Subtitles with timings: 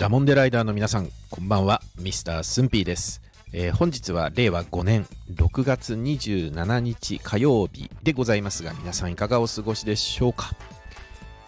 [0.00, 3.20] ダモンデライダーの皆さん、こんばんは、ミスタースンピーです。
[3.52, 10.52] えー本日は令和5年6月27日火曜日でございますが、皆さんいかがお過ごしでしょうか、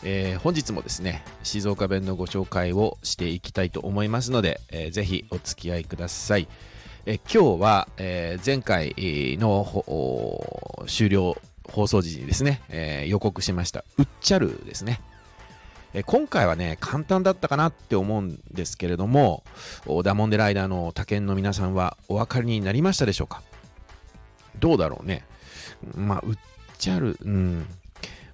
[0.05, 6.47] えー本日もですね、静岡弁のご紹介をしていきたいと思いますので、えーぜひお付き合いください。
[7.07, 8.95] え今日は、え前回
[9.41, 11.39] の終了
[11.71, 15.01] 放送時にですね、え予告しました、うっちゃるですね。
[15.95, 19.45] え今回はね、簡単だったかなって思うんですけれども、
[20.05, 23.43] ダモンデライダーの他県の皆さんはお分かりになりましたでしょうか？
[24.59, 25.25] どうだろうね。
[25.95, 26.39] まあ、うっ
[26.79, 27.67] ちゃる、うん。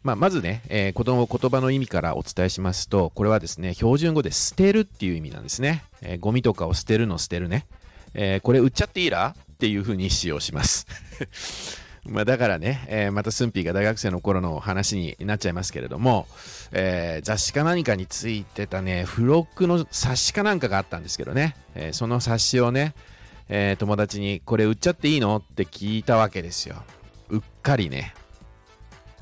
[0.05, 5.85] まあ、まずね、えーこの言葉の意味からお伝えしますと、これはですね、標準語で捨てるっていう意味なんですね。
[6.01, 7.67] えーゴミとかを捨てるの捨てるね。
[8.15, 9.35] えーこれ売っちゃっていいら？
[9.37, 10.87] っていうふうに使用します。
[12.09, 16.27] まあだからね、えーまたスンピーが大学生の頃の話になっちゃいますけれども、
[16.73, 22.95] えー雑誌か何かについてたね、付録の冊子かなんかがあったんですけどね、えーその冊子をね、
[23.49, 26.83] え友達にこれ売っちゃっていいのって聞いたわけですよ。
[27.31, 28.15] うっかりね。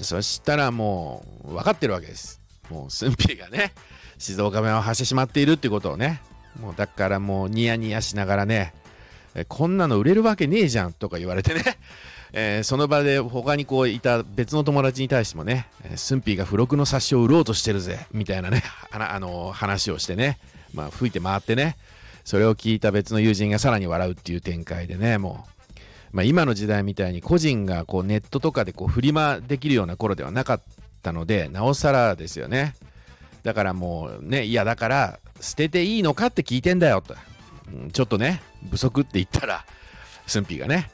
[0.00, 2.40] そしたらもう分かってるわけです。
[2.70, 3.72] もうスンピーがね、
[4.18, 6.20] 静岡弁を発してしまっているってことをね、
[6.60, 8.74] もうだからもうニヤニヤしながらね、
[9.34, 11.62] えこんなの売れるわけねえじゃんとか言われてね、
[12.38, 20.38] えーその場で他にこういた別の友達に対してもね、えースンピーが付録の冊子を売ろうとしてるぜみたいなね、あのあの話をしてね、
[20.74, 21.78] まあ吹いて回ってね、
[22.24, 25.46] それを聞いた別の友人がさらに笑うっていう展開でね、も
[26.12, 30.62] う、まあ、今の時代みたいに個人がこうネットとかでこうフリマできるような頃ではなかっ
[31.02, 32.74] たので、なおさらですよね。
[33.44, 37.14] だからもうね、いやだから捨てていいのかって聞いてんだよと。
[37.72, 39.64] うんちょっとね、不足って言ったら、
[40.26, 40.90] スンピーがね、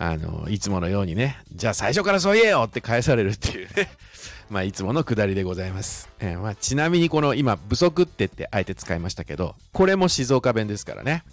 [0.00, 3.90] あの、いつものようにね、じゃあ最初からそう言えよって返されるっていうね、
[4.48, 6.08] まあいつものくだりでございます。
[6.20, 11.24] えーまあ、ちなみにこの今、不足ってってあえて使いましたけど、これも静岡弁ですからね。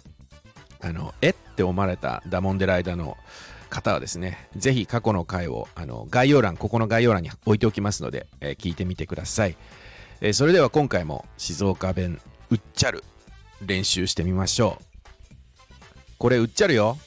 [0.80, 3.16] あの、えって思われたダモンデライダの
[3.70, 9.56] 方はですね、ぜひ過去の回をあの概要欄、ここの概要欄に置いておきますので、えー聞いてみてください。
[10.20, 13.04] えーそれでは今回も静岡弁うっちゃる
[13.60, 14.84] 練習してみましょう。
[16.18, 16.98] これうっちゃるよ。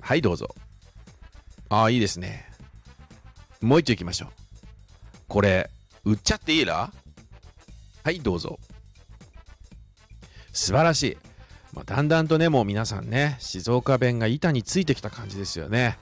[0.00, 0.54] はい、どうぞ。
[1.70, 2.46] ああ、いいですね。
[3.60, 4.28] もう一丁行きましょう。
[5.28, 5.70] これ、
[6.04, 6.90] 売っちゃっていいら
[8.02, 8.58] はい、どうぞ。
[10.52, 11.16] 素晴らしい。
[11.72, 15.96] まあ、だんだんとね、もう皆さんね、静岡弁が板についてきた感じですよね。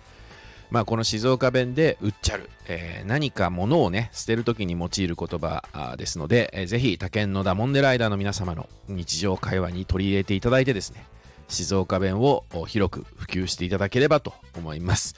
[0.71, 11.05] まあ、この静岡弁でうっちゃる、えー何か物をね、捨てるときに用いる言葉ですので、えーぜひ他県のダモンデライダーの皆様の日常会話に取り入れていただいてですね、
[11.49, 15.15] 静岡弁を広く普及していただければと思います。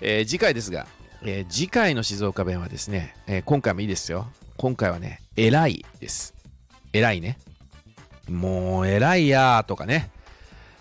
[0.00, 0.86] えー次回ですが、
[1.22, 4.28] えー次回の静岡弁はですね、えー今回もいいですよ。
[4.56, 6.34] 今回はね、偉いです。
[6.92, 7.38] 偉いね。
[8.28, 10.10] もう偉いやーとかね、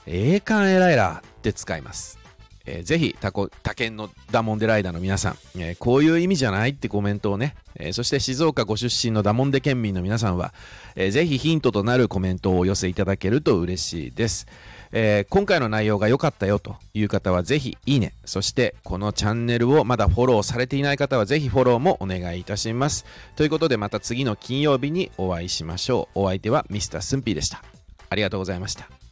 [0.07, 2.19] 栄冠偉いらって使います。
[2.65, 10.53] えーぜひ他県のダモンデライダーの皆さん、えーこういう意味じゃないってコメントをね、えーそして静岡ご出身のダモンデ県民の皆さんは、
[10.95, 14.47] えーぜひヒントとなるコメントをお寄せいただけると嬉しいです。
[14.91, 23.05] えー今回の内容が良かったよという方はぜひいいね、そしてこのチャンネルをまだフォローされていない方はぜひフォローもお願いいたします。
[23.35, 26.19] ということでまた次の金曜日にお会いしましょう。
[26.21, 27.63] お相手はミスタースンピーでした。
[28.09, 29.04] ありがとうございました。